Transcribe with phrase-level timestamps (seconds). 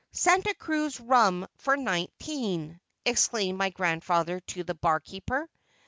[0.13, 5.47] "Santa Cruz rum for nineteen," exclaimed my grandfather to the barkeeper.